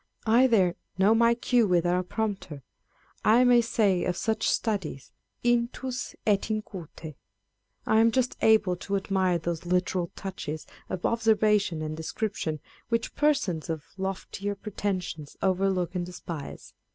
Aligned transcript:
I 0.25 0.47
there" 0.47 0.77
know 0.97 1.13
my 1.13 1.35
cue 1.35 1.67
without 1.67 1.99
a 1.99 2.01
prompter." 2.01 2.63
I 3.23 3.43
may 3.43 3.61
say 3.61 4.03
of 4.05 4.17
such 4.17 4.49
studies 4.49 5.11
Intns 5.45 6.15
et 6.25 6.49
in 6.49 6.63
cute* 6.63 7.15
I 7.85 7.99
am 7.99 8.09
just 8.09 8.35
able 8.41 8.75
to 8.77 8.95
admire 8.95 9.37
those 9.37 9.63
literal 9.67 10.09
touches 10.15 10.65
of 10.89 11.05
observation 11.05 11.83
and 11.83 11.95
description 11.95 12.61
which 12.89 13.13
persons 13.13 13.69
of 13.69 13.83
loftier 13.95 14.55
pretensions 14.55 15.37
overlook 15.43 15.93
and 15.93 16.03
despise. 16.03 16.73